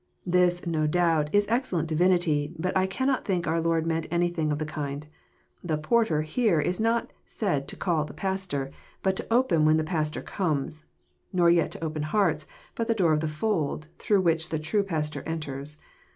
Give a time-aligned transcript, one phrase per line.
[0.25, 4.57] This, no doubt, is excellent divinity, but I cannot think our Lord meant anything of
[4.57, 5.05] the kind.
[5.63, 8.71] The *« porter here Is not said to call the pastor,
[9.03, 10.87] but to open when the pastor comes;
[11.31, 14.81] nor yet to open hearts, but the door of the fold, through which the true
[14.81, 15.77] pastor enters.